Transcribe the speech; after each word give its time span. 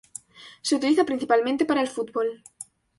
Se 0.63 0.73
utiliza 0.77 1.03
principalmente 1.05 1.63
para 1.63 1.79
el 1.81 1.87
fútbol. 1.87 2.41